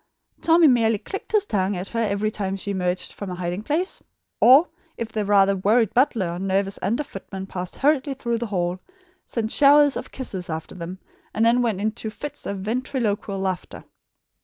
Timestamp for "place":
3.61-4.01